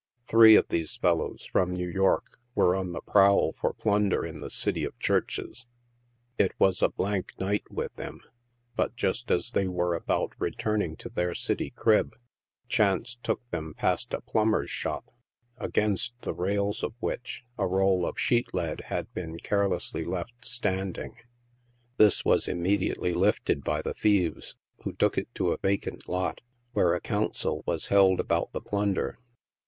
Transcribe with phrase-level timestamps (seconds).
[0.27, 4.39] Three of these fel lows, from New York, were on the prowl for plunder in
[4.39, 5.67] the City of Churches.
[6.39, 8.21] It was a blank night with them;
[8.75, 12.15] but just as they were about returning to their city crib,
[12.67, 15.13] chance took them past a plumber's shop,
[15.59, 20.43] against the rails of which a roll of sheet lead had been care lessly left
[20.47, 21.15] standing.
[21.97, 26.41] This wa3 immediately lifted by the thieves, who took it to a vacant lot,
[26.73, 29.19] where a council was held about the plunder.